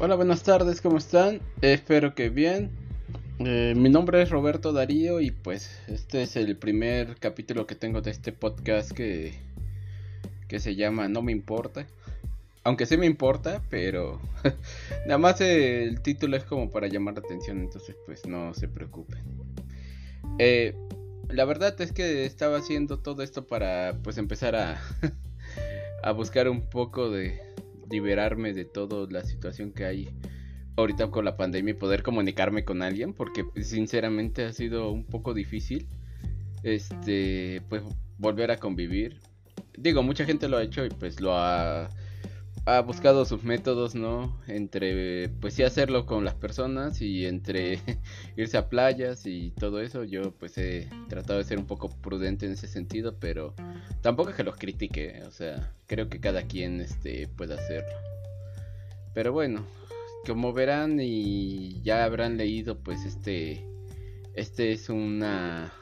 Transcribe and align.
Hola, 0.00 0.14
buenas 0.14 0.44
tardes, 0.44 0.80
¿cómo 0.80 0.98
están? 0.98 1.40
espero 1.60 2.14
que 2.14 2.28
bien. 2.28 2.70
Eh, 3.40 3.74
mi 3.76 3.88
nombre 3.88 4.22
es 4.22 4.30
Roberto 4.30 4.72
Darío 4.72 5.20
y 5.20 5.32
pues 5.32 5.76
este 5.88 6.22
es 6.22 6.36
el 6.36 6.56
primer 6.56 7.16
capítulo 7.16 7.66
que 7.66 7.74
tengo 7.74 8.00
de 8.00 8.12
este 8.12 8.30
podcast 8.30 8.92
que, 8.92 9.34
que 10.46 10.60
se 10.60 10.76
llama 10.76 11.08
No 11.08 11.20
me 11.20 11.32
importa. 11.32 11.84
Aunque 12.62 12.86
sí 12.86 12.96
me 12.96 13.06
importa, 13.06 13.60
pero 13.70 14.20
nada 15.06 15.18
más 15.18 15.40
el 15.40 16.00
título 16.00 16.36
es 16.36 16.44
como 16.44 16.70
para 16.70 16.86
llamar 16.86 17.14
la 17.14 17.20
atención, 17.20 17.58
entonces 17.58 17.96
pues 18.06 18.24
no 18.24 18.54
se 18.54 18.68
preocupen. 18.68 19.18
Eh, 20.38 20.76
la 21.28 21.44
verdad 21.44 21.74
es 21.80 21.90
que 21.90 22.24
estaba 22.24 22.58
haciendo 22.58 23.00
todo 23.00 23.24
esto 23.24 23.48
para 23.48 23.98
pues 24.04 24.16
empezar 24.16 24.54
a, 24.54 24.80
a 26.04 26.12
buscar 26.12 26.48
un 26.48 26.70
poco 26.70 27.10
de, 27.10 27.48
liberarme 27.90 28.52
de 28.52 28.64
toda 28.64 29.10
la 29.10 29.24
situación 29.24 29.72
que 29.72 29.84
hay 29.84 30.08
ahorita 30.76 31.10
con 31.10 31.24
la 31.24 31.36
pandemia 31.36 31.72
y 31.72 31.76
poder 31.76 32.02
comunicarme 32.02 32.64
con 32.64 32.82
alguien 32.82 33.12
porque 33.12 33.44
pues, 33.44 33.68
sinceramente 33.68 34.44
ha 34.44 34.52
sido 34.52 34.90
un 34.92 35.04
poco 35.04 35.34
difícil 35.34 35.88
este 36.62 37.62
pues 37.68 37.82
volver 38.18 38.50
a 38.50 38.58
convivir. 38.58 39.20
Digo 39.76 40.02
mucha 40.02 40.24
gente 40.24 40.48
lo 40.48 40.56
ha 40.56 40.62
hecho 40.62 40.84
y 40.84 40.90
pues 40.90 41.20
lo 41.20 41.36
ha 41.36 41.88
ha 42.68 42.82
buscado 42.82 43.24
sus 43.24 43.44
métodos, 43.44 43.94
¿no? 43.94 44.38
Entre, 44.46 45.30
pues 45.40 45.54
sí, 45.54 45.62
hacerlo 45.62 46.04
con 46.04 46.26
las 46.26 46.34
personas 46.34 47.00
y 47.00 47.24
entre 47.24 47.80
irse 48.36 48.58
a 48.58 48.68
playas 48.68 49.24
y 49.24 49.52
todo 49.52 49.80
eso. 49.80 50.04
Yo, 50.04 50.32
pues 50.32 50.58
he 50.58 50.86
tratado 51.08 51.38
de 51.38 51.46
ser 51.46 51.58
un 51.58 51.66
poco 51.66 51.88
prudente 51.88 52.44
en 52.44 52.52
ese 52.52 52.68
sentido, 52.68 53.16
pero 53.18 53.54
tampoco 54.02 54.30
es 54.30 54.36
que 54.36 54.44
los 54.44 54.56
critique, 54.56 55.22
o 55.26 55.30
sea, 55.30 55.72
creo 55.86 56.10
que 56.10 56.20
cada 56.20 56.42
quien, 56.42 56.82
este, 56.82 57.26
puede 57.28 57.54
hacerlo. 57.54 57.96
Pero 59.14 59.32
bueno, 59.32 59.64
como 60.26 60.52
verán 60.52 61.00
y 61.00 61.80
ya 61.80 62.04
habrán 62.04 62.36
leído, 62.36 62.78
pues 62.80 63.06
este, 63.06 63.64
este 64.34 64.72
es 64.72 64.90
una, 64.90 65.72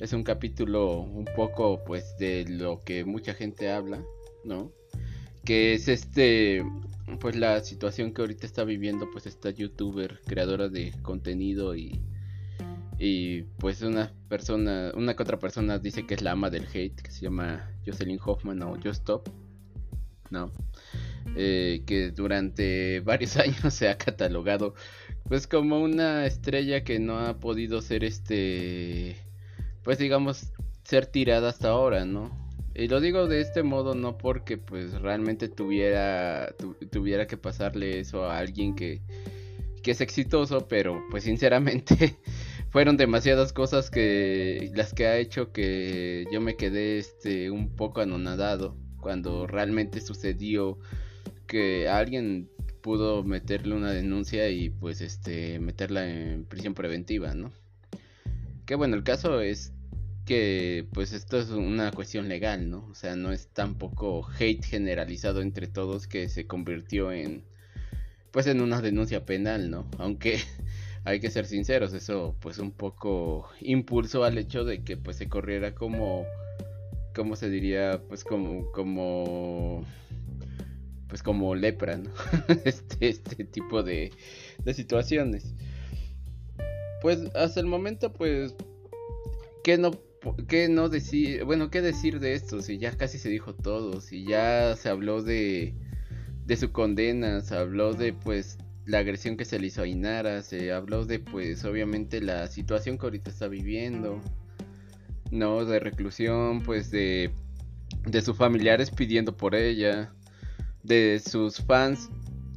es 0.00 0.12
un 0.12 0.24
capítulo 0.24 0.98
un 0.98 1.26
poco, 1.36 1.84
pues, 1.84 2.16
de 2.18 2.44
lo 2.48 2.80
que 2.80 3.04
mucha 3.04 3.34
gente 3.34 3.70
habla, 3.70 4.02
¿no? 4.42 4.72
Que 5.44 5.74
es 5.74 5.88
este 5.88 6.64
pues 7.18 7.36
la 7.36 7.60
situación 7.60 8.12
que 8.12 8.22
ahorita 8.22 8.46
está 8.46 8.64
viviendo 8.64 9.10
pues 9.10 9.26
esta 9.26 9.50
youtuber 9.50 10.20
creadora 10.26 10.68
de 10.68 10.92
contenido 11.02 11.74
y 11.74 12.00
y 12.98 13.42
pues 13.58 13.80
una 13.82 14.12
persona 14.28 14.92
una 14.94 15.16
que 15.16 15.22
otra 15.22 15.38
persona 15.38 15.78
dice 15.78 16.06
que 16.06 16.14
es 16.14 16.22
la 16.22 16.32
ama 16.32 16.50
del 16.50 16.66
hate 16.72 17.00
que 17.00 17.10
se 17.10 17.22
llama 17.22 17.70
Jocelyn 17.86 18.20
Hoffman 18.22 18.62
o 18.62 18.74
Just 18.74 19.00
Stop 19.00 19.30
no 20.30 20.52
eh, 21.34 21.82
que 21.86 22.10
durante 22.10 23.00
varios 23.00 23.36
años 23.38 23.72
se 23.72 23.88
ha 23.88 23.96
catalogado 23.96 24.74
pues 25.24 25.46
como 25.46 25.80
una 25.80 26.26
estrella 26.26 26.84
que 26.84 26.98
no 26.98 27.18
ha 27.18 27.40
podido 27.40 27.80
ser 27.80 28.04
este 28.04 29.16
pues 29.82 29.98
digamos 29.98 30.52
ser 30.84 31.06
tirada 31.06 31.48
hasta 31.48 31.68
ahora 31.68 32.04
no 32.04 32.49
y 32.74 32.88
lo 32.88 33.00
digo 33.00 33.26
de 33.26 33.40
este 33.40 33.62
modo 33.62 33.94
no 33.94 34.16
porque 34.16 34.58
pues 34.58 35.00
realmente 35.00 35.48
tuviera, 35.48 36.54
tuviera 36.90 37.26
que 37.26 37.36
pasarle 37.36 38.00
eso 38.00 38.24
a 38.24 38.38
alguien 38.38 38.74
que, 38.74 39.02
que 39.82 39.90
es 39.92 40.00
exitoso, 40.00 40.68
pero 40.68 41.02
pues 41.10 41.24
sinceramente 41.24 42.18
fueron 42.70 42.96
demasiadas 42.96 43.52
cosas 43.52 43.90
que 43.90 44.70
las 44.74 44.94
que 44.94 45.06
ha 45.06 45.18
hecho 45.18 45.52
que 45.52 46.26
yo 46.32 46.40
me 46.40 46.56
quedé 46.56 46.98
este 46.98 47.50
un 47.50 47.74
poco 47.74 48.00
anonadado 48.00 48.76
cuando 49.00 49.46
realmente 49.46 50.00
sucedió 50.00 50.78
que 51.46 51.88
alguien 51.88 52.48
pudo 52.80 53.24
meterle 53.24 53.74
una 53.74 53.92
denuncia 53.92 54.48
y 54.48 54.70
pues 54.70 55.00
este 55.00 55.58
meterla 55.58 56.08
en 56.08 56.44
prisión 56.44 56.74
preventiva, 56.74 57.34
¿no? 57.34 57.52
Que 58.66 58.74
bueno, 58.74 58.96
el 58.96 59.02
caso 59.02 59.40
es 59.40 59.72
pues 60.92 61.12
esto 61.12 61.38
es 61.40 61.50
una 61.50 61.90
cuestión 61.90 62.28
legal, 62.28 62.70
¿no? 62.70 62.86
O 62.90 62.94
sea, 62.94 63.16
no 63.16 63.32
es 63.32 63.48
tampoco 63.48 64.28
hate 64.38 64.64
generalizado 64.64 65.42
entre 65.42 65.66
todos 65.66 66.06
que 66.06 66.28
se 66.28 66.46
convirtió 66.46 67.10
en 67.10 67.44
pues 68.30 68.46
en 68.46 68.60
una 68.60 68.80
denuncia 68.80 69.26
penal, 69.26 69.70
¿no? 69.70 69.90
Aunque 69.98 70.38
hay 71.04 71.18
que 71.18 71.30
ser 71.30 71.46
sinceros, 71.46 71.94
eso 71.94 72.36
pues 72.40 72.58
un 72.58 72.70
poco 72.70 73.48
impulsó 73.60 74.22
al 74.22 74.38
hecho 74.38 74.64
de 74.64 74.84
que 74.84 74.96
pues 74.96 75.16
se 75.16 75.28
corriera 75.28 75.74
como 75.74 76.24
¿cómo 77.12 77.34
se 77.34 77.50
diría? 77.50 78.00
Pues 78.08 78.22
como 78.22 78.70
como 78.70 79.84
pues 81.08 81.24
como 81.24 81.56
lepra, 81.56 81.96
¿no? 81.96 82.10
este 82.64 83.08
este 83.08 83.44
tipo 83.44 83.82
de 83.82 84.12
de 84.64 84.74
situaciones. 84.74 85.54
Pues 87.02 87.18
hasta 87.34 87.58
el 87.58 87.66
momento 87.66 88.12
pues 88.12 88.54
que 89.64 89.76
no 89.76 89.90
¿qué 90.48 90.68
no 90.68 90.88
decir? 90.88 91.44
Bueno, 91.44 91.70
¿qué 91.70 91.80
decir 91.80 92.20
de 92.20 92.34
esto? 92.34 92.60
Si 92.62 92.78
ya 92.78 92.96
casi 92.96 93.18
se 93.18 93.28
dijo 93.28 93.54
todo, 93.54 94.00
si 94.00 94.24
ya 94.24 94.76
se 94.76 94.88
habló 94.88 95.22
de, 95.22 95.74
de 96.46 96.56
su 96.56 96.72
condena, 96.72 97.40
se 97.40 97.56
habló 97.56 97.94
de 97.94 98.12
pues 98.12 98.58
la 98.86 98.98
agresión 98.98 99.36
que 99.36 99.44
se 99.44 99.58
le 99.58 99.68
hizo 99.68 99.82
a 99.82 99.86
Inara, 99.86 100.42
se 100.42 100.72
habló 100.72 101.04
de 101.04 101.20
pues 101.20 101.64
obviamente 101.64 102.20
la 102.20 102.46
situación 102.48 102.98
que 102.98 103.06
ahorita 103.06 103.30
está 103.30 103.48
viviendo, 103.48 104.20
¿no? 105.30 105.64
De 105.64 105.80
reclusión, 105.80 106.62
pues 106.62 106.90
de, 106.90 107.30
de 108.06 108.22
sus 108.22 108.36
familiares 108.36 108.90
pidiendo 108.90 109.36
por 109.36 109.54
ella, 109.54 110.12
de 110.82 111.20
sus 111.24 111.58
fans 111.58 112.10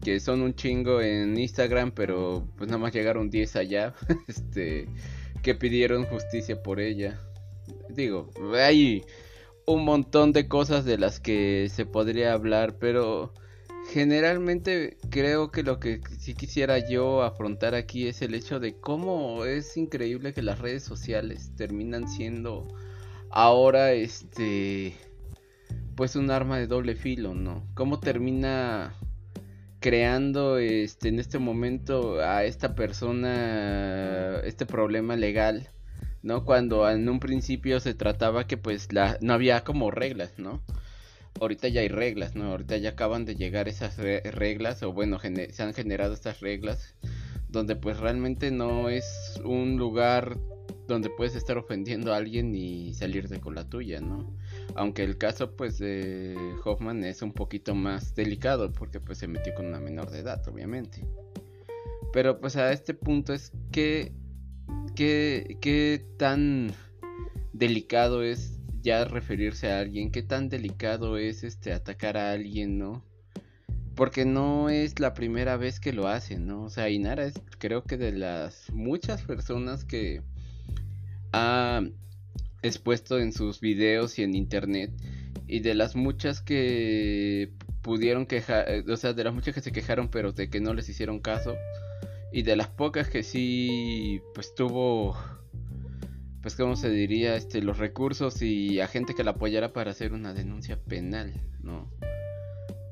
que 0.03 0.19
son 0.19 0.41
un 0.41 0.53
chingo 0.53 0.99
en 0.99 1.37
Instagram, 1.39 1.91
pero 1.91 2.45
pues 2.57 2.69
nada 2.69 2.77
más 2.77 2.93
llegaron 2.93 3.29
10 3.29 3.55
allá, 3.55 3.95
este, 4.27 4.89
que 5.41 5.55
pidieron 5.55 6.03
justicia 6.05 6.61
por 6.61 6.81
ella 6.81 7.17
digo, 7.93 8.29
hay 8.53 9.03
un 9.65 9.85
montón 9.85 10.33
de 10.33 10.47
cosas 10.47 10.85
de 10.85 10.97
las 10.97 11.19
que 11.19 11.67
se 11.69 11.85
podría 11.85 12.33
hablar, 12.33 12.77
pero 12.79 13.33
generalmente 13.89 14.97
creo 15.09 15.51
que 15.51 15.63
lo 15.63 15.79
que 15.79 16.01
sí 16.17 16.33
quisiera 16.33 16.77
yo 16.79 17.21
afrontar 17.23 17.75
aquí 17.75 18.07
es 18.07 18.21
el 18.21 18.33
hecho 18.33 18.59
de 18.59 18.79
cómo 18.79 19.45
es 19.45 19.77
increíble 19.77 20.33
que 20.33 20.41
las 20.41 20.59
redes 20.59 20.83
sociales 20.83 21.51
terminan 21.55 22.07
siendo 22.07 22.67
ahora 23.29 23.91
este 23.93 24.95
pues 25.95 26.15
un 26.15 26.31
arma 26.31 26.57
de 26.57 26.67
doble 26.67 26.95
filo, 26.95 27.35
¿no? 27.35 27.67
Cómo 27.75 27.99
termina 27.99 28.95
creando 29.79 30.57
este 30.57 31.09
en 31.09 31.19
este 31.19 31.39
momento 31.39 32.21
a 32.21 32.45
esta 32.45 32.73
persona 32.73 34.39
este 34.43 34.65
problema 34.65 35.15
legal 35.15 35.69
¿no? 36.23 36.45
Cuando 36.45 36.89
en 36.89 37.07
un 37.09 37.19
principio 37.19 37.79
se 37.79 37.93
trataba 37.93 38.47
que 38.47 38.57
pues 38.57 38.91
la, 38.91 39.17
no 39.21 39.33
había 39.33 39.63
como 39.63 39.91
reglas, 39.91 40.31
¿no? 40.37 40.63
Ahorita 41.39 41.67
ya 41.67 41.81
hay 41.81 41.89
reglas, 41.89 42.35
¿no? 42.35 42.51
Ahorita 42.51 42.77
ya 42.77 42.91
acaban 42.91 43.25
de 43.25 43.35
llegar 43.35 43.67
esas 43.67 43.97
reglas, 43.97 44.81
o 44.83 44.93
bueno, 44.93 45.19
se 45.19 45.63
han 45.63 45.73
generado 45.73 46.13
estas 46.13 46.39
reglas, 46.39 46.95
donde 47.49 47.75
pues 47.75 47.99
realmente 47.99 48.51
no 48.51 48.89
es 48.89 49.39
un 49.43 49.77
lugar 49.77 50.37
donde 50.87 51.09
puedes 51.09 51.35
estar 51.35 51.57
ofendiendo 51.57 52.13
a 52.13 52.17
alguien 52.17 52.53
y 52.55 52.93
salirte 52.93 53.39
con 53.39 53.55
la 53.55 53.67
tuya, 53.67 53.99
¿no? 53.99 54.35
Aunque 54.75 55.03
el 55.03 55.17
caso 55.17 55.55
pues 55.55 55.77
de 55.79 56.35
Hoffman 56.63 57.03
es 57.03 57.21
un 57.21 57.33
poquito 57.33 57.75
más 57.75 58.15
delicado 58.15 58.71
porque 58.71 58.99
pues 58.99 59.17
se 59.17 59.27
metió 59.27 59.53
con 59.53 59.67
una 59.67 59.79
menor 59.79 60.11
de 60.11 60.19
edad, 60.19 60.47
obviamente. 60.47 61.05
Pero 62.11 62.39
pues 62.39 62.55
a 62.55 62.71
este 62.71 62.93
punto 62.93 63.33
es 63.33 63.51
que 63.71 64.13
¿Qué, 64.95 65.57
qué 65.59 66.05
tan 66.17 66.71
delicado 67.51 68.21
es 68.23 68.59
ya 68.81 69.05
referirse 69.05 69.71
a 69.71 69.79
alguien? 69.79 70.11
¿Qué 70.11 70.21
tan 70.21 70.49
delicado 70.49 71.17
es 71.17 71.43
este 71.43 71.73
atacar 71.73 72.15
a 72.17 72.31
alguien, 72.31 72.77
no? 72.77 73.03
Porque 73.95 74.25
no 74.25 74.69
es 74.69 74.99
la 74.99 75.13
primera 75.13 75.57
vez 75.57 75.79
que 75.79 75.93
lo 75.93 76.07
hacen, 76.07 76.45
¿no? 76.45 76.63
O 76.63 76.69
sea, 76.69 76.89
Inara 76.89 77.25
es 77.25 77.33
creo 77.57 77.83
que 77.83 77.97
de 77.97 78.11
las 78.11 78.71
muchas 78.71 79.21
personas 79.23 79.83
que 79.83 80.21
ha 81.31 81.81
expuesto 82.61 83.19
en 83.19 83.33
sus 83.33 83.59
videos 83.61 84.19
y 84.19 84.23
en 84.23 84.35
internet 84.35 84.91
y 85.47 85.61
de 85.61 85.73
las 85.75 85.95
muchas 85.95 86.41
que 86.41 87.51
pudieron 87.81 88.25
quejar, 88.25 88.83
o 88.87 88.97
sea, 88.97 89.13
de 89.13 89.23
las 89.23 89.33
muchas 89.33 89.55
que 89.55 89.61
se 89.61 89.71
quejaron 89.71 90.09
pero 90.09 90.31
de 90.31 90.49
que 90.49 90.61
no 90.61 90.73
les 90.73 90.87
hicieron 90.87 91.19
caso 91.19 91.55
y 92.33 92.41
de 92.41 92.55
las 92.55 92.67
pocas 92.67 93.09
que 93.09 93.21
sí, 93.21 94.21
pues 94.33 94.55
tuvo, 94.55 95.15
pues 96.41 96.55
como 96.55 96.75
se 96.75 96.89
diría, 96.89 97.35
este, 97.35 97.61
los 97.61 97.77
recursos 97.77 98.41
y 98.41 98.79
a 98.79 98.87
gente 98.87 99.13
que 99.13 99.23
la 99.23 99.31
apoyara 99.31 99.71
para 99.71 99.91
hacer 99.91 100.13
una 100.13 100.33
denuncia 100.33 100.77
penal, 100.77 101.39
¿no? 101.61 101.91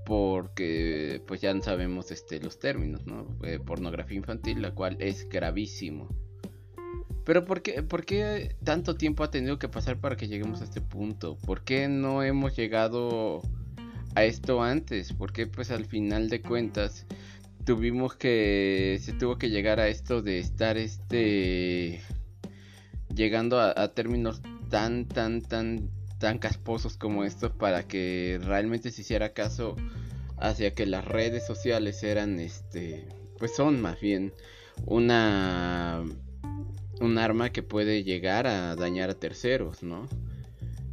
Porque, 0.06 1.24
pues 1.26 1.42
ya 1.42 1.60
sabemos, 1.62 2.12
este, 2.12 2.40
los 2.40 2.60
términos, 2.60 3.08
¿no? 3.08 3.26
Eh, 3.44 3.58
pornografía 3.58 4.18
infantil, 4.18 4.62
la 4.62 4.76
cual 4.76 4.96
es 5.00 5.28
gravísimo. 5.28 6.08
Pero 7.26 7.44
¿por 7.44 7.64
qué, 7.64 7.82
¿por 7.82 8.06
qué 8.06 8.56
tanto 8.64 8.96
tiempo 8.96 9.24
ha 9.24 9.32
tenido 9.32 9.58
que 9.58 9.70
pasar 9.70 10.00
para 10.00 10.18
que 10.18 10.28
lleguemos 10.28 10.62
a 10.62 10.66
este 10.66 10.82
punto? 10.82 11.36
¿Por 11.38 11.64
qué 11.64 11.88
no 11.88 12.22
hemos 12.22 12.56
llegado 12.56 13.42
a 14.14 14.24
esto 14.24 14.62
antes? 14.62 15.14
¿Por 15.14 15.34
qué 15.34 15.48
pues 15.48 15.72
al 15.72 15.86
final 15.86 16.30
de 16.30 16.42
cuentas 16.42 17.08
tuvimos 17.66 18.16
que 18.16 19.00
se 19.02 19.14
tuvo 19.14 19.38
que 19.38 19.50
llegar 19.50 19.80
a 19.80 19.88
esto 19.88 20.22
de 20.22 20.40
estar 20.40 20.78
este 20.78 22.02
llegando 23.14 23.60
a, 23.60 23.94
términos 23.94 24.42
tan 24.70 25.08
tan 25.08 25.42
tan 25.42 25.90
tan 26.20 26.38
casposos 26.38 26.98
como 26.98 27.24
estos 27.24 27.52
para 27.52 27.84
que 27.88 28.40
realmente 28.44 28.92
se 28.92 29.02
hiciera 29.02 29.34
caso 29.34 29.76
hacia 30.38 30.74
que 30.74 30.86
las 30.86 31.06
redes 31.06 31.46
sociales 31.46 32.04
eran 32.04 32.40
este 32.40 33.08
pues 33.38 33.56
son 33.56 33.82
más 33.82 34.00
bien 34.00 34.34
una 34.86 36.04
un 37.02 37.18
arma 37.18 37.52
que 37.52 37.64
puede 37.64 38.04
llegar 38.04 38.48
a 38.48 38.76
dañar 38.76 39.10
a 39.10 39.16
terceros, 39.16 39.82
¿no? 39.82 40.08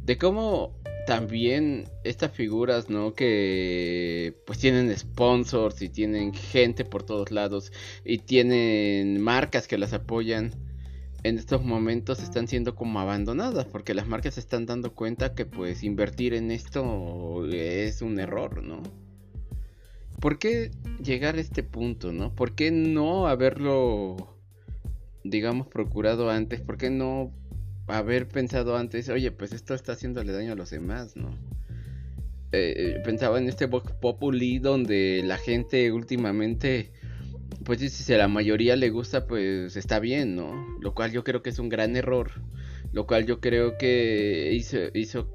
De 0.03 0.17
cómo 0.17 0.73
también 1.09 1.89
estas 2.03 2.31
figuras, 2.31 2.87
¿no? 2.87 3.15
Que 3.15 4.35
pues 4.45 4.59
tienen 4.59 4.95
sponsors 4.95 5.81
y 5.81 5.89
tienen 5.89 6.35
gente 6.35 6.85
por 6.85 7.01
todos 7.01 7.31
lados 7.31 7.71
y 8.05 8.19
tienen 8.19 9.19
marcas 9.19 9.67
que 9.67 9.79
las 9.79 9.93
apoyan. 9.93 10.53
En 11.23 11.39
estos 11.39 11.65
momentos 11.65 12.21
están 12.21 12.47
siendo 12.47 12.75
como 12.75 12.99
abandonadas 12.99 13.65
porque 13.65 13.95
las 13.95 14.07
marcas 14.07 14.35
se 14.35 14.39
están 14.39 14.67
dando 14.67 14.93
cuenta 14.93 15.33
que 15.33 15.47
pues 15.47 15.81
invertir 15.83 16.35
en 16.35 16.51
esto 16.51 17.43
es 17.51 18.03
un 18.03 18.19
error, 18.19 18.61
¿no? 18.61 18.83
¿Por 20.21 20.37
qué 20.37 20.69
llegar 21.03 21.37
a 21.37 21.41
este 21.41 21.63
punto, 21.63 22.13
no? 22.13 22.35
¿Por 22.35 22.53
qué 22.53 22.69
no 22.69 23.27
haberlo 23.27 24.37
digamos, 25.23 25.65
procurado 25.65 26.29
antes? 26.29 26.61
¿Por 26.61 26.77
qué 26.77 26.91
no 26.91 27.31
haber 27.89 28.27
pensado 28.27 28.77
antes, 28.77 29.09
oye, 29.09 29.31
pues 29.31 29.51
esto 29.53 29.73
está 29.73 29.93
haciéndole 29.93 30.31
daño 30.31 30.53
a 30.53 30.55
los 30.55 30.69
demás, 30.69 31.15
¿no? 31.15 31.37
Eh, 32.51 32.99
pensaba 33.03 33.37
en 33.37 33.47
este 33.47 33.67
Vox 33.67 33.91
Populi 33.93 34.57
donde 34.57 35.21
la 35.23 35.37
gente 35.37 35.91
últimamente, 35.91 36.91
pues 37.63 37.79
si 37.91 38.13
a 38.13 38.17
la 38.17 38.27
mayoría 38.27 38.75
le 38.75 38.89
gusta, 38.89 39.27
pues 39.27 39.75
está 39.75 39.99
bien, 39.99 40.35
¿no? 40.35 40.65
Lo 40.81 40.95
cual 40.95 41.11
yo 41.11 41.23
creo 41.23 41.43
que 41.43 41.51
es 41.51 41.59
un 41.59 41.69
gran 41.69 41.95
error. 41.95 42.31
Lo 42.91 43.05
cual 43.05 43.27
yo 43.27 43.39
creo 43.39 43.77
que 43.77 44.51
hizo, 44.53 44.77
hizo 44.95 45.31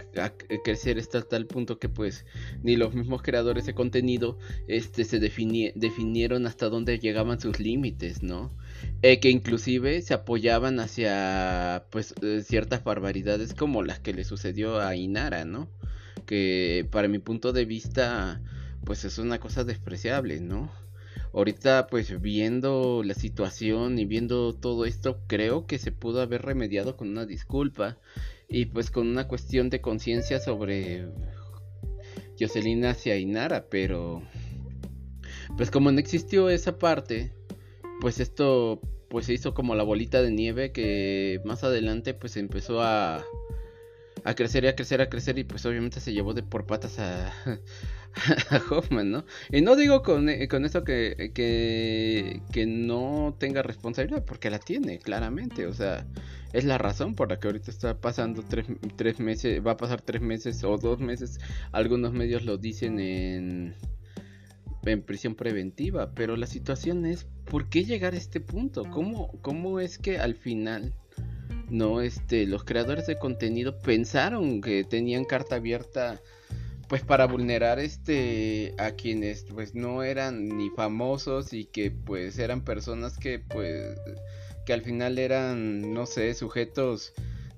crecer 0.64 0.98
hasta 0.98 1.22
tal 1.22 1.46
punto 1.46 1.78
que 1.78 1.88
pues 1.88 2.26
ni 2.64 2.74
los 2.74 2.94
mismos 2.94 3.22
creadores 3.22 3.64
de 3.64 3.74
contenido 3.74 4.38
este, 4.66 5.04
se 5.04 5.20
definieron 5.20 6.46
hasta 6.46 6.68
dónde 6.68 6.98
llegaban 6.98 7.40
sus 7.40 7.60
límites, 7.60 8.24
¿no? 8.24 8.50
Eh, 9.02 9.20
que 9.20 9.28
inclusive 9.28 10.00
se 10.00 10.14
apoyaban 10.14 10.81
hacia 10.81 11.84
pues 11.90 12.14
eh, 12.22 12.42
ciertas 12.42 12.82
barbaridades 12.84 13.52
como 13.52 13.82
las 13.82 14.00
que 14.00 14.14
le 14.14 14.25
sucedió 14.25 14.81
a 14.81 14.96
Inara, 14.96 15.44
¿no? 15.44 15.69
Que 16.25 16.88
para 16.90 17.06
mi 17.08 17.19
punto 17.19 17.52
de 17.52 17.66
vista 17.66 18.40
pues 18.84 19.04
es 19.04 19.19
una 19.19 19.38
cosa 19.38 19.64
despreciable, 19.64 20.40
¿no? 20.40 20.72
Ahorita 21.34 21.86
pues 21.88 22.19
viendo 22.22 23.02
la 23.04 23.12
situación 23.12 23.98
y 23.98 24.06
viendo 24.06 24.54
todo 24.54 24.86
esto 24.86 25.20
creo 25.26 25.66
que 25.66 25.78
se 25.78 25.92
pudo 25.92 26.22
haber 26.22 26.40
remediado 26.40 26.96
con 26.96 27.10
una 27.10 27.26
disculpa 27.26 27.98
y 28.48 28.66
pues 28.66 28.90
con 28.90 29.06
una 29.06 29.28
cuestión 29.28 29.69
de 29.69 29.82
conciencia 29.82 30.40
sobre 30.40 31.08
Jocelyn 32.40 32.86
hacia 32.86 33.19
Inara, 33.19 33.66
pero 33.69 34.22
pues 35.56 35.70
como 35.70 35.92
no 35.92 35.98
existió 35.98 36.48
esa 36.48 36.78
parte, 36.78 37.32
pues 38.00 38.20
esto 38.20 38.81
pues 39.08 39.26
se 39.26 39.35
hizo 39.35 39.55
como 39.55 39.75
la 39.75 39.85
bolita 39.85 40.23
de 40.23 40.31
nieve 40.31 40.73
que 40.73 41.41
más 41.44 41.62
adelante 41.64 42.14
pues 42.14 42.37
empezó 42.37 42.82
a 42.82 43.25
a 44.25 44.35
crecer 44.35 44.64
y 44.64 44.69
a 44.69 44.75
crecer, 44.75 45.00
a 45.02 45.08
crecer 45.08 45.38
y 45.38 45.44
pues 45.44 45.64
obviamente 45.67 46.00
se 46.00 46.12
llevó 46.12 46.32
de 46.32 46.43
por 46.43 46.67
patas 46.67 46.99
a, 46.99 47.32
a 48.50 48.62
Hoffman, 48.70 49.11
¿no? 49.11 49.25
Y 49.52 49.61
no 49.61 49.76
digo 49.76 50.02
con, 50.02 50.29
eh, 50.31 50.49
con 50.49 50.64
esto 50.64 50.82
que, 50.82 51.31
que, 51.35 52.41
que 52.50 52.67
no 52.67 53.37
tenga 53.38 53.62
responsabilidad, 53.62 54.25
porque 54.25 54.50
la 54.50 54.58
tiene, 54.58 54.99
claramente, 54.99 55.67
o 55.67 55.75
sea, 55.75 56.06
es 56.55 56.64
la 56.64 56.79
razón 56.79 57.14
por 57.14 57.29
la 57.29 57.38
que 57.38 57.49
ahorita 57.49 57.70
está 57.70 58.00
pasando 58.00 58.43
tres, 58.43 58.67
tres 58.96 59.20
meses, 59.20 59.64
va 59.64 59.73
a 59.73 59.76
pasar 59.76 60.00
tres 60.00 60.23
meses 60.23 60.64
o 60.64 60.79
dos 60.79 61.00
meses, 61.00 61.38
algunos 61.73 62.14
medios 62.14 62.44
lo 62.44 62.56
dicen 62.56 62.99
en 63.00 63.75
en 64.92 65.02
prisión 65.02 65.34
preventiva, 65.34 66.12
pero 66.14 66.36
la 66.36 66.46
situación 66.46 67.06
es, 67.06 67.26
¿por 67.44 67.69
qué 67.69 67.84
llegar 67.84 68.14
a 68.14 68.19
este 68.19 68.40
punto? 68.40 68.84
¿Cómo, 68.90 69.32
cómo 69.42 69.81
es 69.81 69.98
que 69.98 70.19
al 70.19 70.34
final, 70.34 70.94
no, 71.70 72.00
este, 72.00 72.46
los 72.46 72.64
creadores 72.64 73.06
de 73.06 73.19
contenido 73.19 73.78
pensaron 73.78 74.60
que 74.60 74.84
tenían 74.84 75.25
carta 75.25 75.56
abierta, 75.56 76.20
pues 76.88 77.02
para 77.02 77.26
vulnerar, 77.26 77.78
este, 77.78 78.75
a 78.78 78.92
quienes, 78.92 79.44
pues 79.44 79.75
no 79.75 80.02
eran 80.02 80.48
ni 80.56 80.70
famosos 80.70 81.52
y 81.52 81.64
que, 81.64 81.90
pues, 81.90 82.38
eran 82.38 82.62
personas 82.62 83.19
que, 83.19 83.38
pues, 83.38 83.98
que 84.66 84.72
al 84.72 84.82
final 84.82 85.19
eran, 85.19 85.92
no 85.94 86.06
sé, 86.06 86.34
sujetos 86.34 87.12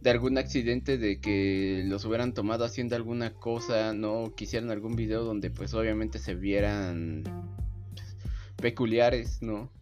de 0.07 0.13
algún 0.13 0.39
accidente 0.39 0.99
de 0.99 1.19
que 1.19 1.83
los 1.85 2.05
hubieran 2.05 2.33
tomado 2.33 2.65
haciendo 2.65 2.95
alguna 2.95 3.35
cosa, 3.35 3.93
no 3.93 4.37
quisieran 4.37 4.71
algún 4.71 4.95
video 4.95 5.25
donde 5.25 5.51
pues 5.51 5.75
obviamente 5.75 6.21
se 6.21 6.37
vieran 6.37 7.25
peculiares, 8.55 9.43
¿no? 9.43 9.73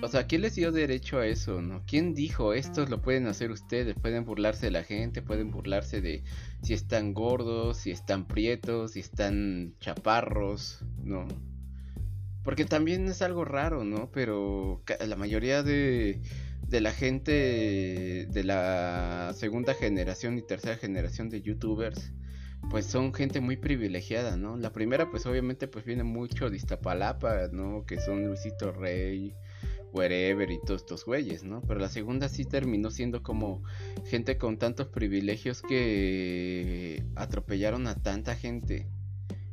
O 0.00 0.08
sea, 0.08 0.26
¿quién 0.26 0.40
les 0.40 0.54
dio 0.54 0.72
derecho 0.72 1.18
a 1.18 1.26
eso, 1.26 1.60
no? 1.60 1.82
¿Quién 1.86 2.14
dijo 2.14 2.54
esto 2.54 2.86
lo 2.86 3.02
pueden 3.02 3.26
hacer 3.26 3.50
ustedes? 3.50 3.94
Pueden 4.00 4.24
burlarse 4.24 4.64
de 4.64 4.72
la 4.72 4.82
gente, 4.82 5.20
pueden 5.20 5.50
burlarse 5.50 6.00
de 6.00 6.24
si 6.62 6.72
están 6.72 7.12
gordos, 7.12 7.76
si 7.76 7.90
están 7.90 8.26
prietos, 8.26 8.92
si 8.92 9.00
están 9.00 9.74
chaparros, 9.78 10.82
¿no? 11.02 11.28
Porque 12.44 12.64
también 12.64 13.08
es 13.08 13.20
algo 13.20 13.44
raro, 13.44 13.84
¿no? 13.84 14.10
Pero 14.10 14.82
la 15.06 15.16
mayoría 15.16 15.62
de 15.62 16.22
de 16.74 16.80
la 16.80 16.90
gente 16.90 18.26
de 18.28 18.42
la 18.42 19.32
segunda 19.36 19.74
generación 19.74 20.38
y 20.38 20.42
tercera 20.42 20.76
generación 20.76 21.30
de 21.30 21.40
youtubers 21.40 22.10
pues 22.68 22.84
son 22.86 23.14
gente 23.14 23.40
muy 23.40 23.56
privilegiada, 23.56 24.36
¿no? 24.36 24.56
La 24.56 24.72
primera 24.72 25.08
pues 25.08 25.24
obviamente 25.24 25.68
pues 25.68 25.84
viene 25.84 26.02
mucho 26.02 26.50
de 26.50 26.56
Iztapalapa, 26.56 27.46
¿no? 27.52 27.86
Que 27.86 28.00
son 28.00 28.26
Luisito 28.26 28.72
Rey, 28.72 29.36
Wherever 29.92 30.50
y 30.50 30.58
todos 30.66 30.80
estos 30.80 31.04
güeyes, 31.04 31.44
¿no? 31.44 31.62
Pero 31.62 31.78
la 31.78 31.88
segunda 31.88 32.28
sí 32.28 32.44
terminó 32.44 32.90
siendo 32.90 33.22
como 33.22 33.62
gente 34.06 34.36
con 34.36 34.58
tantos 34.58 34.88
privilegios 34.88 35.62
que 35.62 37.04
atropellaron 37.14 37.86
a 37.86 38.02
tanta 38.02 38.34
gente 38.34 38.88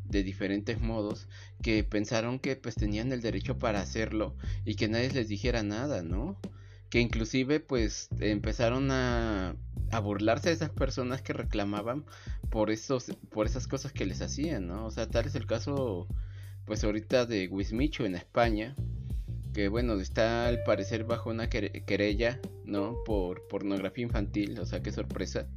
de 0.06 0.24
diferentes 0.24 0.82
modos 0.82 1.28
que 1.62 1.84
pensaron 1.84 2.40
que 2.40 2.56
pues 2.56 2.74
tenían 2.74 3.12
el 3.12 3.22
derecho 3.22 3.60
para 3.60 3.80
hacerlo 3.80 4.36
y 4.66 4.74
que 4.74 4.88
nadie 4.88 5.12
les 5.12 5.28
dijera 5.28 5.62
nada, 5.62 6.01
¿no? 6.01 6.40
Que 6.91 7.00
inclusive 7.00 7.62
pues 7.62 8.10
empezaron 8.19 8.91
a, 8.91 9.55
a 9.91 10.00
burlarse 10.00 10.50
de 10.50 10.55
esas 10.55 10.69
personas 10.69 11.21
que 11.21 11.33
reclamaban 11.33 12.05
por 12.50 12.69
esos 12.69 13.05
por 13.31 13.48
esas 13.48 13.67
cosas 13.67 13.93
que 13.93 14.05
les 14.05 14.21
hacían, 14.21 14.67
¿no? 14.67 14.86
O 14.86 14.91
sea, 14.91 15.10
tal 15.10 15.25
es 15.25 15.33
el 15.36 15.48
caso 15.48 16.05
pues 16.65 16.83
ahorita 16.83 17.25
de 17.25 17.48
Wismicho 17.48 18.05
en 18.05 18.15
España, 18.15 18.75
que 19.53 19.69
bueno, 19.69 20.00
está 20.00 20.48
al 20.48 20.63
parecer 20.63 21.05
bajo 21.05 21.29
una 21.29 21.50
querella, 21.50 22.39
¿no? 22.65 22.98
Por 23.05 23.48
pornografía 23.48 24.03
infantil, 24.03 24.60
o 24.60 24.65
sea, 24.65 24.83
qué 24.83 24.91
sorpresa. 24.91 25.48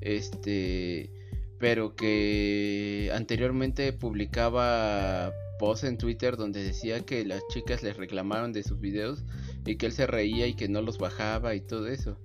Este, 0.00 1.10
pero 1.58 1.94
que 1.94 3.12
anteriormente 3.14 3.92
publicaba 3.92 5.32
posts 5.58 5.84
en 5.84 5.98
Twitter 5.98 6.38
donde 6.38 6.64
decía 6.64 7.00
que 7.00 7.22
las 7.26 7.42
chicas 7.48 7.82
les 7.82 7.98
reclamaron 7.98 8.54
de 8.54 8.62
sus 8.62 8.80
videos 8.80 9.24
y 9.64 9.76
que 9.76 9.86
él 9.86 9.92
se 9.92 10.06
reía 10.06 10.46
y 10.46 10.54
que 10.54 10.68
no 10.68 10.82
los 10.82 10.98
bajaba 10.98 11.54
y 11.54 11.60
todo 11.60 11.86
eso. 11.88 12.18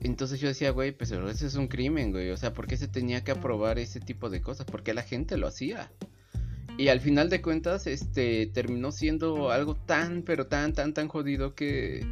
Entonces 0.00 0.40
yo 0.40 0.48
decía, 0.48 0.70
güey, 0.70 0.92
pues 0.92 1.12
eso 1.12 1.46
es 1.46 1.54
un 1.54 1.68
crimen, 1.68 2.10
güey. 2.10 2.30
O 2.30 2.36
sea, 2.36 2.52
¿por 2.52 2.66
qué 2.66 2.76
se 2.76 2.88
tenía 2.88 3.22
que 3.22 3.30
aprobar 3.30 3.78
ese 3.78 4.00
tipo 4.00 4.30
de 4.30 4.40
cosas? 4.40 4.66
Porque 4.66 4.94
la 4.94 5.02
gente 5.02 5.36
lo 5.36 5.46
hacía. 5.46 5.92
Y 6.76 6.88
al 6.88 7.00
final 7.00 7.30
de 7.30 7.40
cuentas, 7.40 7.86
este, 7.86 8.46
terminó 8.46 8.90
siendo 8.90 9.50
algo 9.50 9.74
tan, 9.74 10.22
pero 10.22 10.46
tan, 10.46 10.72
tan, 10.72 10.94
tan 10.94 11.06
jodido 11.06 11.54
que, 11.54 12.04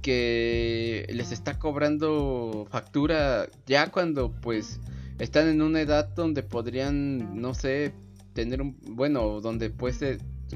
que 0.00 1.06
les 1.10 1.32
está 1.32 1.58
cobrando 1.58 2.66
factura 2.70 3.48
ya 3.66 3.90
cuando, 3.90 4.32
pues, 4.40 4.80
están 5.18 5.48
en 5.48 5.60
una 5.60 5.82
edad 5.82 6.08
donde 6.14 6.42
podrían, 6.42 7.38
no 7.40 7.52
sé, 7.52 7.92
tener 8.32 8.62
un, 8.62 8.78
bueno, 8.80 9.40
donde 9.42 9.68
pues, 9.68 9.98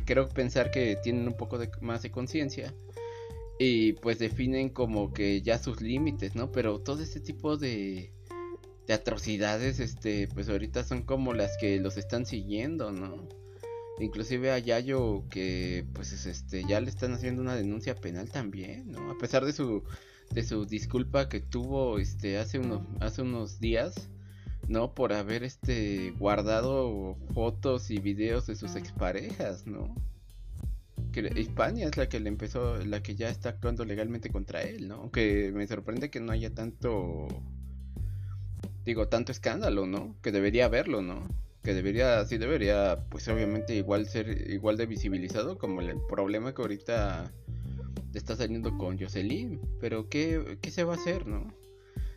creo 0.07 0.29
pensar 0.29 0.71
que 0.71 0.97
tienen 1.03 1.27
un 1.27 1.37
poco 1.37 1.59
de, 1.59 1.71
más 1.83 2.03
de 2.03 2.11
conciencia 2.11 2.73
y 3.59 3.95
pues 3.95 4.19
definen 4.19 4.69
como 4.69 5.13
que 5.13 5.43
ya 5.43 5.59
sus 5.59 5.81
límites, 5.81 6.35
¿no? 6.35 6.51
Pero 6.51 6.81
todo 6.81 7.03
este 7.03 7.21
tipo 7.21 7.57
de, 7.57 8.13
de 8.87 8.95
atrocidades, 8.95 9.81
este, 9.81 10.29
pues 10.29 10.49
ahorita 10.49 10.85
son 10.85 11.03
como 11.03 11.33
las 11.35 11.57
que 11.59 11.79
los 11.79 11.97
están 11.97 12.27
siguiendo, 12.27 12.91
¿no? 12.93 13.29
Inclusive 14.01 14.51
a 14.51 14.59
Yayo 14.59 15.25
que 15.31 15.87
pues 15.93 16.27
este 16.27 16.65
ya 16.65 16.81
le 16.81 16.91
están 16.91 17.13
haciendo 17.13 17.43
una 17.43 17.55
denuncia 17.55 17.95
penal 17.95 18.29
también, 18.29 18.91
¿no? 18.91 19.11
A 19.11 19.19
pesar 19.19 19.45
de 19.45 19.53
su 19.53 19.85
de 20.31 20.43
su 20.43 20.67
disculpa 20.67 21.29
que 21.29 21.41
tuvo 21.41 21.99
este 21.99 22.39
hace 22.39 22.59
unos 22.59 22.83
hace 23.01 23.23
unos 23.23 23.61
días, 23.61 24.09
¿no? 24.67 24.95
Por 24.95 25.13
haber 25.13 25.45
este 25.45 26.11
guardado 26.19 27.17
fotos 27.35 27.91
y 27.91 27.99
videos 28.01 28.49
de 28.49 28.57
sus 28.57 28.75
exparejas, 28.75 29.65
¿no? 29.65 29.95
Hispania 31.21 31.87
es 31.87 31.97
la 31.97 32.09
que 32.09 32.21
le 32.21 32.29
empezó, 32.29 32.79
la 32.85 33.03
que 33.03 33.15
ya 33.15 33.29
está 33.29 33.51
actuando 33.51 33.85
legalmente 33.85 34.31
contra 34.31 34.63
él, 34.63 34.89
¿no? 34.89 34.97
Aunque 34.97 35.53
me 35.55 35.67
sorprende 35.67 36.11
que 36.11 36.21
no 36.21 36.33
haya 36.33 36.55
tanto, 36.55 37.29
digo, 38.85 39.09
tanto 39.09 39.33
escándalo, 39.33 39.87
¿no? 39.87 40.17
Que 40.23 40.33
debería 40.33 40.67
haberlo, 40.67 41.03
¿no? 41.03 41.27
Que 41.63 41.75
debería, 41.75 42.25
sí 42.27 42.39
debería, 42.39 43.05
pues 43.11 43.27
obviamente 43.29 43.75
igual 43.75 44.07
ser 44.07 44.51
igual 44.51 44.77
de 44.77 44.87
visibilizado 44.87 45.59
como 45.59 45.81
el 45.81 45.99
problema 46.09 46.55
que 46.55 46.63
ahorita 46.63 47.33
está 48.13 48.37
saliendo 48.37 48.77
con 48.77 48.99
Jocelyn. 48.99 49.61
Pero 49.81 50.09
¿qué, 50.09 50.59
qué 50.61 50.71
se 50.71 50.85
va 50.85 50.95
a 50.95 50.97
hacer, 50.97 51.27
no? 51.27 51.55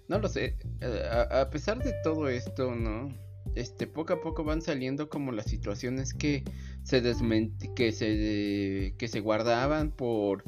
No 0.07 0.19
lo 0.19 0.29
sé. 0.29 0.55
A 1.31 1.49
pesar 1.49 1.83
de 1.83 1.93
todo 2.03 2.29
esto, 2.29 2.75
¿no? 2.75 3.09
este, 3.57 3.87
poco 3.87 4.13
a 4.13 4.21
poco 4.21 4.43
van 4.43 4.61
saliendo 4.61 5.09
como 5.09 5.31
las 5.31 5.45
situaciones 5.45 6.13
que 6.13 6.43
se 6.87 7.01
que 7.75 7.91
se 7.91 8.93
que 8.97 9.07
se 9.09 9.19
guardaban 9.19 9.91
por 9.91 10.45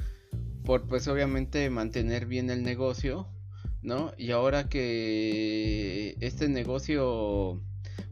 por 0.64 0.88
pues 0.88 1.08
obviamente 1.08 1.70
mantener 1.70 2.28
bien 2.28 2.50
el 2.50 2.64
negocio, 2.64 3.28
¿no? 3.82 4.14
Y 4.18 4.32
ahora 4.32 4.70
que 4.70 6.16
este 6.22 6.48
negocio 6.48 7.62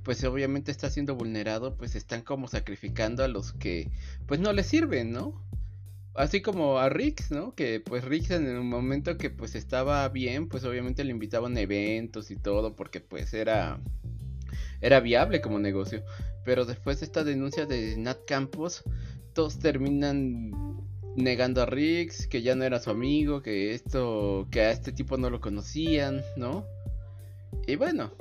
pues 0.03 0.23
obviamente 0.25 0.71
está 0.71 0.89
siendo 0.89 1.15
vulnerado, 1.15 1.77
pues 1.77 1.95
están 1.95 2.21
como 2.21 2.47
sacrificando 2.47 3.23
a 3.23 3.27
los 3.29 3.53
que 3.53 3.91
pues 4.25 4.39
no 4.39 4.51
les 4.51 4.67
sirven, 4.67 5.11
¿no? 5.11 5.41
Así 6.13 6.41
como 6.41 6.79
a 6.79 6.89
Rix, 6.89 7.31
¿no? 7.31 7.55
Que 7.55 7.79
pues 7.79 8.03
Rix 8.03 8.31
en 8.31 8.47
el 8.47 8.61
momento 8.61 9.17
que 9.17 9.29
pues 9.29 9.55
estaba 9.55 10.07
bien, 10.09 10.49
pues 10.49 10.65
obviamente 10.65 11.03
le 11.05 11.11
invitaban 11.11 11.55
a 11.55 11.61
eventos 11.61 12.31
y 12.31 12.35
todo 12.35 12.75
porque 12.75 12.99
pues 12.99 13.33
era 13.33 13.79
era 14.81 14.99
viable 14.99 15.41
como 15.41 15.59
negocio. 15.59 16.03
Pero 16.43 16.65
después 16.65 16.99
de 16.99 17.05
esta 17.05 17.23
denuncia 17.23 17.65
de 17.65 17.97
Nat 17.97 18.19
Campos, 18.25 18.83
todos 19.33 19.59
terminan 19.59 20.51
negando 21.15 21.61
a 21.61 21.65
Riggs, 21.65 22.27
que 22.27 22.41
ya 22.41 22.55
no 22.55 22.63
era 22.63 22.79
su 22.79 22.91
amigo, 22.91 23.41
que 23.41 23.73
esto, 23.73 24.47
que 24.51 24.61
a 24.61 24.71
este 24.71 24.91
tipo 24.91 25.17
no 25.17 25.29
lo 25.29 25.41
conocían, 25.41 26.21
¿no? 26.37 26.65
Y 27.65 27.75
bueno, 27.75 28.13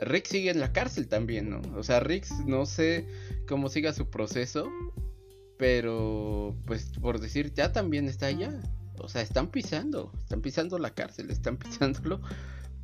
Riggs 0.00 0.28
sigue 0.28 0.50
en 0.50 0.60
la 0.60 0.72
cárcel 0.72 1.08
también, 1.08 1.50
¿no? 1.50 1.62
O 1.76 1.82
sea, 1.82 2.00
Riggs 2.00 2.32
no 2.46 2.66
sé 2.66 3.06
cómo 3.48 3.68
siga 3.68 3.92
su 3.92 4.10
proceso, 4.10 4.70
pero 5.56 6.54
pues 6.66 6.92
por 7.00 7.18
decir, 7.18 7.52
ya 7.54 7.72
también 7.72 8.08
está 8.08 8.26
allá. 8.26 8.60
O 9.00 9.08
sea, 9.08 9.22
están 9.22 9.50
pisando, 9.50 10.12
están 10.18 10.42
pisando 10.42 10.78
la 10.78 10.90
cárcel, 10.90 11.30
están 11.30 11.56
pisándolo 11.58 12.20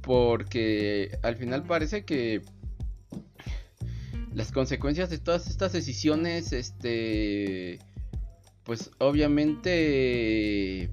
porque 0.00 1.18
al 1.22 1.36
final 1.36 1.64
parece 1.64 2.04
que 2.04 2.42
las 4.34 4.50
consecuencias 4.50 5.10
de 5.10 5.18
todas 5.18 5.48
estas 5.48 5.72
decisiones, 5.72 6.52
este, 6.52 7.78
pues 8.64 8.90
obviamente 8.98 10.90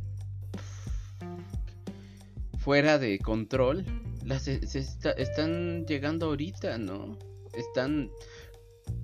fuera 2.59 2.99
de 2.99 3.17
control, 3.17 3.83
las 4.23 4.47
están 4.47 5.85
llegando 5.87 6.27
ahorita, 6.27 6.77
¿no? 6.77 7.17
Están, 7.53 8.11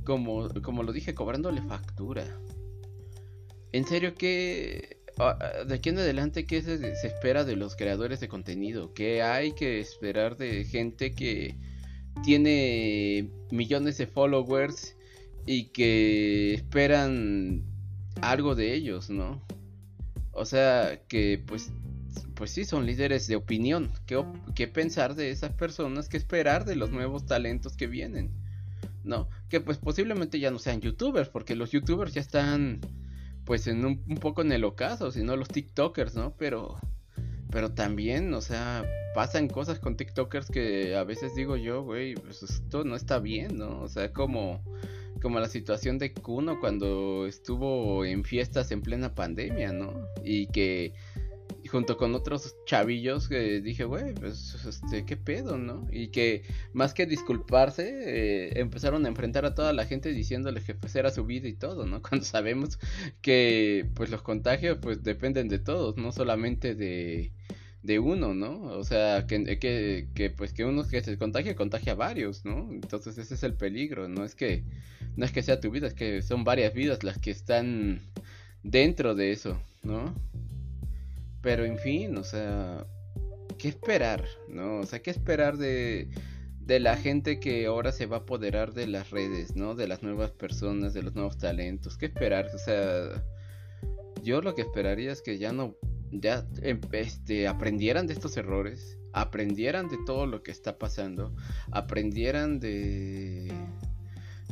como, 0.03 0.49
como 0.61 0.83
lo 0.83 0.93
dije, 0.93 1.15
cobrándole 1.15 1.63
factura. 1.63 2.23
En 3.71 3.85
serio, 3.85 4.13
¿qué, 4.13 4.99
de 5.67 5.73
aquí 5.73 5.89
en 5.89 5.97
adelante, 5.97 6.45
¿qué 6.45 6.61
se, 6.61 6.95
se 6.95 7.07
espera 7.07 7.43
de 7.43 7.55
los 7.55 7.75
creadores 7.75 8.19
de 8.19 8.27
contenido? 8.27 8.93
¿Qué 8.93 9.23
hay 9.23 9.53
que 9.53 9.79
esperar 9.79 10.37
de 10.37 10.63
gente 10.63 11.15
que 11.15 11.57
tiene 12.23 13.29
millones 13.51 13.97
de 13.97 14.07
followers 14.07 14.95
y 15.45 15.65
que 15.69 16.53
esperan 16.53 17.63
algo 18.21 18.55
de 18.55 18.73
ellos, 18.73 19.09
¿no? 19.09 19.41
O 20.31 20.45
sea, 20.45 21.01
que 21.07 21.41
pues 21.45 21.71
pues 22.35 22.51
sí, 22.51 22.65
son 22.65 22.85
líderes 22.85 23.27
de 23.27 23.35
opinión. 23.35 23.91
¿Qué, 24.05 24.23
¿Qué, 24.55 24.67
pensar 24.67 25.15
de 25.15 25.31
esas 25.31 25.51
personas? 25.53 26.07
¿Qué 26.07 26.17
esperar 26.17 26.65
de 26.65 26.75
los 26.75 26.91
nuevos 26.91 27.25
talentos 27.25 27.75
que 27.75 27.87
vienen? 27.87 28.31
¿No? 29.03 29.27
Que 29.49 29.59
pues 29.59 29.79
posiblemente 29.79 30.39
ya 30.39 30.51
no 30.51 30.59
sean 30.59 30.79
youtubers, 30.79 31.29
porque 31.29 31.55
los 31.55 31.71
youtubers 31.71 32.13
ya 32.13 32.21
están 32.21 32.79
pues 33.43 33.65
en 33.67 33.85
un 33.85 34.17
poco 34.19 34.41
en 34.41 34.51
el 34.51 34.65
ocaso, 34.65 35.11
sino 35.11 35.35
los 35.35 35.47
TikTokers, 35.47 36.15
¿no? 36.15 36.35
Pero 36.37 36.77
pero 37.51 37.71
también, 37.71 38.33
o 38.33 38.41
sea, 38.41 38.85
pasan 39.13 39.47
cosas 39.47 39.79
con 39.79 39.97
TikTokers 39.97 40.49
que 40.49 40.95
a 40.95 41.03
veces 41.03 41.35
digo 41.35 41.55
yo, 41.55 41.83
güey, 41.83 42.15
pues 42.15 42.43
esto 42.43 42.83
no 42.83 42.95
está 42.95 43.19
bien, 43.19 43.57
¿no? 43.57 43.81
O 43.81 43.87
sea, 43.87 44.11
como, 44.11 44.61
como 45.21 45.39
la 45.39 45.47
situación 45.47 45.97
de 45.97 46.13
Kuno 46.13 46.59
cuando 46.59 47.25
estuvo 47.25 48.05
en 48.05 48.23
fiestas 48.23 48.71
en 48.71 48.81
plena 48.81 49.15
pandemia, 49.15 49.71
¿no? 49.71 50.07
Y 50.23 50.47
que 50.47 50.93
junto 51.67 51.97
con 51.97 52.15
otros 52.15 52.55
chavillos 52.65 53.27
que 53.27 53.61
dije, 53.61 53.83
güey, 53.83 54.13
pues 54.13 54.55
este, 54.65 55.05
qué 55.05 55.17
pedo, 55.17 55.57
¿no? 55.57 55.87
Y 55.91 56.09
que 56.09 56.43
más 56.73 56.93
que 56.93 57.05
disculparse, 57.05 57.87
eh, 58.05 58.59
empezaron 58.59 59.05
a 59.05 59.09
enfrentar 59.09 59.45
a 59.45 59.53
toda 59.53 59.73
la 59.73 59.85
gente 59.85 60.11
diciéndole 60.11 60.61
que 60.61 60.75
pues 60.75 60.95
era 60.95 61.11
su 61.11 61.25
vida 61.25 61.47
y 61.47 61.53
todo, 61.53 61.85
¿no? 61.85 62.01
Cuando 62.07 62.25
sabemos 62.25 62.79
que 63.21 63.89
pues 63.95 64.09
los 64.09 64.21
contagios 64.21 64.77
pues 64.81 65.03
dependen 65.03 65.49
de 65.49 65.59
todos, 65.59 65.97
no 65.97 66.11
solamente 66.11 66.75
de, 66.75 67.31
de 67.83 67.99
uno, 67.99 68.33
¿no? 68.33 68.63
O 68.63 68.83
sea, 68.83 69.25
que, 69.27 69.59
que, 69.59 70.07
que 70.13 70.29
pues 70.29 70.53
que 70.53 70.65
uno 70.65 70.87
que 70.87 71.01
se 71.01 71.17
contagia, 71.17 71.55
contagia 71.55 71.93
a 71.93 71.95
varios, 71.95 72.43
¿no? 72.45 72.69
Entonces 72.71 73.17
ese 73.17 73.35
es 73.35 73.43
el 73.43 73.53
peligro, 73.53 74.07
no 74.07 74.25
es 74.25 74.35
que 74.35 74.63
no 75.15 75.25
es 75.25 75.31
que 75.31 75.43
sea 75.43 75.59
tu 75.59 75.71
vida, 75.71 75.87
es 75.87 75.93
que 75.93 76.21
son 76.21 76.43
varias 76.43 76.73
vidas 76.73 77.03
las 77.03 77.17
que 77.17 77.31
están 77.31 78.01
dentro 78.63 79.15
de 79.15 79.31
eso, 79.31 79.59
¿no? 79.83 80.13
Pero 81.41 81.65
en 81.65 81.77
fin, 81.77 82.17
o 82.17 82.23
sea, 82.23 82.85
¿qué 83.57 83.69
esperar? 83.69 84.25
¿No? 84.49 84.79
O 84.79 84.85
sea, 84.85 85.01
¿qué 85.01 85.11
esperar 85.11 85.57
de, 85.57 86.09
de 86.67 86.79
la 86.81 86.97
gente 86.97 87.39
que 87.39 87.65
ahora 87.65 87.91
se 87.93 88.05
va 88.05 88.17
a 88.17 88.19
apoderar 88.19 88.73
de 88.73 88.87
las 88.87 89.09
redes, 89.11 89.55
¿no? 89.55 89.73
De 89.73 89.87
las 89.87 90.03
nuevas 90.03 90.31
personas, 90.31 90.93
de 90.93 91.01
los 91.01 91.15
nuevos 91.15 91.37
talentos. 91.37 91.97
¿Qué 91.97 92.07
esperar? 92.07 92.51
O 92.53 92.57
sea, 92.57 93.23
yo 94.21 94.41
lo 94.41 94.53
que 94.53 94.63
esperaría 94.63 95.13
es 95.13 95.21
que 95.21 95.37
ya 95.37 95.53
no, 95.53 95.77
ya 96.11 96.45
em, 96.61 96.79
este, 96.91 97.47
aprendieran 97.47 98.07
de 98.07 98.13
estos 98.13 98.37
errores, 98.37 98.97
aprendieran 99.13 99.89
de 99.89 99.97
todo 100.05 100.25
lo 100.25 100.43
que 100.43 100.51
está 100.51 100.77
pasando, 100.77 101.35
aprendieran 101.71 102.59
de 102.59 103.51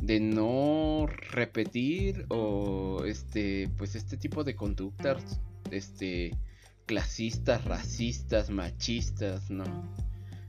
de 0.02 0.20
no 0.20 1.06
repetir 1.06 2.26
o 2.28 3.04
este 3.06 3.70
pues 3.78 3.94
este 3.94 4.18
tipo 4.18 4.44
de 4.44 4.54
conductas 4.54 5.40
este 5.70 6.36
clasistas, 6.86 7.64
racistas, 7.64 8.48
machistas, 8.48 9.50
¿no? 9.50 9.64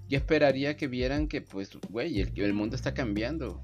Yo 0.08 0.18
esperaría 0.18 0.78
que 0.78 0.88
vieran 0.88 1.28
que, 1.28 1.42
pues, 1.42 1.72
güey, 1.90 2.22
el, 2.22 2.32
el 2.36 2.54
mundo 2.54 2.76
está 2.76 2.94
cambiando. 2.94 3.62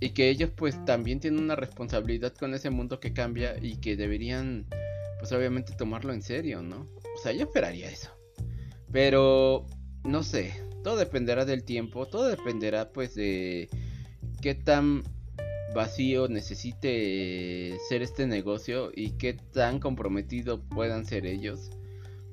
Y 0.00 0.10
que 0.10 0.30
ellos, 0.30 0.50
pues, 0.56 0.84
también 0.84 1.20
tienen 1.20 1.40
una 1.40 1.54
responsabilidad 1.54 2.34
con 2.34 2.54
ese 2.54 2.70
mundo 2.70 2.98
que 2.98 3.12
cambia 3.12 3.56
y 3.62 3.76
que 3.76 3.96
deberían, 3.96 4.66
pues, 5.22 5.32
obviamente 5.32 5.74
tomarlo 5.74 6.12
en 6.12 6.20
serio, 6.20 6.62
¿no? 6.62 6.88
O 7.16 7.22
sea, 7.22 7.32
yo 7.32 7.44
esperaría 7.44 7.88
eso. 7.88 8.10
Pero, 8.90 9.66
no 10.04 10.22
sé, 10.22 10.52
todo 10.82 10.96
dependerá 10.96 11.44
del 11.44 11.64
tiempo, 11.64 12.06
todo 12.06 12.26
dependerá, 12.26 12.90
pues, 12.92 13.14
de 13.14 13.70
qué 14.40 14.54
tan 14.54 15.04
vacío 15.74 16.28
necesite 16.28 17.78
ser 17.88 18.02
este 18.02 18.26
negocio 18.26 18.90
y 18.94 19.12
qué 19.12 19.34
tan 19.34 19.80
comprometido 19.80 20.60
puedan 20.60 21.06
ser 21.06 21.24
ellos 21.24 21.70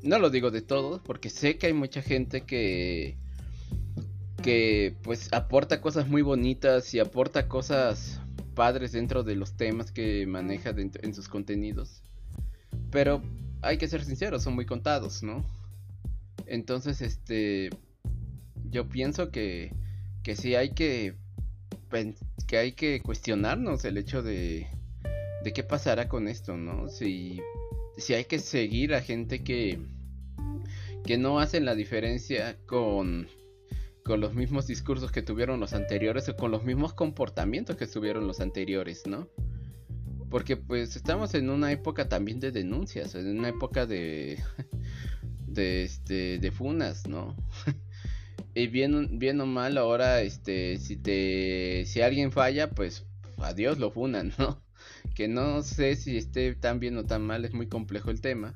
no 0.01 0.19
lo 0.19 0.29
digo 0.29 0.51
de 0.51 0.61
todos, 0.61 1.01
porque 1.01 1.29
sé 1.29 1.57
que 1.57 1.67
hay 1.67 1.73
mucha 1.73 2.01
gente 2.01 2.41
que 2.41 3.17
que 4.41 4.95
pues 5.03 5.27
aporta 5.33 5.81
cosas 5.81 6.07
muy 6.07 6.21
bonitas 6.21 6.93
y 6.93 6.99
aporta 6.99 7.49
cosas 7.49 8.21
padres 8.55 8.93
dentro 8.93 9.23
de 9.23 9.35
los 9.35 9.57
temas 9.57 9.91
que 9.91 10.25
maneja 10.27 10.69
en 10.69 11.13
sus 11.13 11.27
contenidos. 11.27 12.01
Pero 12.91 13.21
hay 13.61 13.77
que 13.77 13.87
ser 13.87 14.03
sinceros, 14.03 14.43
son 14.43 14.55
muy 14.55 14.65
contados, 14.65 15.23
¿no? 15.23 15.45
Entonces, 16.45 17.01
este 17.01 17.69
yo 18.69 18.87
pienso 18.87 19.31
que 19.31 19.71
que 20.23 20.35
sí 20.35 20.55
hay 20.55 20.71
que 20.71 21.15
que 22.47 22.57
hay 22.57 22.73
que 22.73 23.01
cuestionarnos 23.01 23.85
el 23.85 23.97
hecho 23.97 24.21
de 24.21 24.67
de 25.43 25.53
qué 25.53 25.63
pasará 25.63 26.07
con 26.07 26.27
esto, 26.27 26.57
¿no? 26.57 26.89
Si 26.89 27.41
si 27.99 28.13
hay 28.13 28.25
que 28.25 28.39
seguir 28.39 28.93
a 28.93 29.01
gente 29.01 29.43
que, 29.43 29.79
que 31.05 31.17
no 31.17 31.39
hacen 31.39 31.65
la 31.65 31.75
diferencia 31.75 32.57
con, 32.65 33.27
con 34.03 34.21
los 34.21 34.33
mismos 34.33 34.67
discursos 34.67 35.11
que 35.11 35.21
tuvieron 35.21 35.59
los 35.59 35.73
anteriores 35.73 36.29
o 36.29 36.35
con 36.35 36.51
los 36.51 36.63
mismos 36.63 36.93
comportamientos 36.93 37.75
que 37.75 37.87
tuvieron 37.87 38.27
los 38.27 38.39
anteriores, 38.39 39.05
¿no? 39.05 39.27
Porque 40.29 40.57
pues 40.57 40.95
estamos 40.95 41.33
en 41.33 41.49
una 41.49 41.71
época 41.71 42.07
también 42.07 42.39
de 42.39 42.51
denuncias, 42.51 43.15
en 43.15 43.39
una 43.39 43.49
época 43.49 43.85
de 43.85 44.37
de 45.47 45.83
este 45.83 46.39
de 46.39 46.51
funas, 46.51 47.07
¿no? 47.07 47.35
y 48.53 48.67
bien, 48.67 49.19
bien 49.19 49.41
o 49.41 49.45
mal 49.45 49.77
ahora 49.77 50.21
este 50.21 50.77
si 50.77 50.97
te 50.97 51.85
si 51.85 52.01
alguien 52.01 52.31
falla, 52.31 52.69
pues 52.69 53.05
adiós 53.37 53.79
lo 53.79 53.91
funan, 53.91 54.33
¿no? 54.37 54.61
que 55.15 55.27
no 55.27 55.61
sé 55.63 55.95
si 55.95 56.17
esté 56.17 56.55
tan 56.55 56.79
bien 56.79 56.97
o 56.97 57.05
tan 57.05 57.25
mal, 57.25 57.43
es 57.45 57.53
muy 57.53 57.67
complejo 57.67 58.11
el 58.11 58.21
tema, 58.21 58.55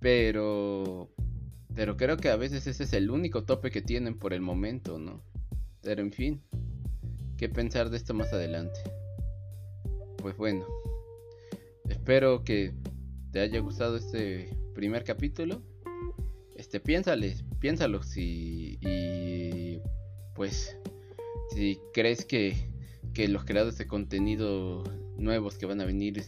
pero 0.00 1.10
pero 1.74 1.96
creo 1.96 2.16
que 2.16 2.30
a 2.30 2.36
veces 2.36 2.66
ese 2.66 2.84
es 2.84 2.92
el 2.92 3.10
único 3.10 3.44
tope 3.44 3.70
que 3.70 3.82
tienen 3.82 4.18
por 4.18 4.32
el 4.32 4.40
momento, 4.40 4.98
¿no? 4.98 5.22
Pero 5.82 6.02
en 6.02 6.12
fin, 6.12 6.42
¿qué 7.36 7.48
pensar 7.48 7.90
de 7.90 7.96
esto 7.96 8.14
más 8.14 8.32
adelante? 8.32 8.80
Pues 10.26 10.36
bueno, 10.38 10.66
espero 11.88 12.42
que 12.42 12.74
te 13.30 13.38
haya 13.38 13.60
gustado 13.60 13.96
este 13.96 14.50
primer 14.74 15.04
capítulo. 15.04 15.62
Este, 16.56 16.80
piénsale, 16.80 17.36
piénsalo 17.60 18.02
si 18.02 18.76
y 18.80 19.78
pues 20.34 20.76
si 21.54 21.78
crees 21.94 22.24
que, 22.24 22.56
que 23.14 23.28
los 23.28 23.44
creadores 23.44 23.78
de 23.78 23.86
contenido 23.86 24.82
nuevos 25.16 25.58
que 25.58 25.66
van 25.66 25.80
a 25.80 25.84
venir 25.84 26.24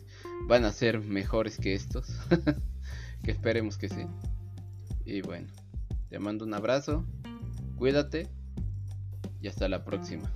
van 0.47 0.65
a 0.65 0.71
ser 0.71 1.01
mejores 1.01 1.59
que 1.59 1.75
estos. 1.75 2.07
que 3.25 3.33
esperemos 3.33 3.79
que 3.79 3.89
sí. 3.89 4.07
Y 5.07 5.23
bueno, 5.23 5.49
te 6.09 6.21
mando 6.21 6.45
un 6.45 6.55
abrazo, 6.55 7.05
cuídate 7.75 8.29
y 9.43 9.49
hasta 9.49 9.69
la 9.69 9.85
próxima. 9.85 10.33